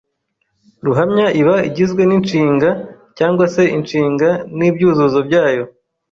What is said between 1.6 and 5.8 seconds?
igizwe n’inshinga cyangwa se inshinga n’ibyuzuzo byayo.